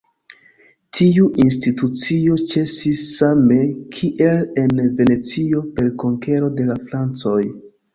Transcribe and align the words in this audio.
Tiu 0.99 1.27
institucio 1.43 2.39
ĉesis 2.55 3.05
same 3.19 3.61
kiel 3.99 4.43
en 4.65 4.85
Venecio, 5.01 5.67
per 5.81 5.97
konkero 6.07 6.55
de 6.61 6.73
la 6.75 6.85
francoj. 6.91 7.43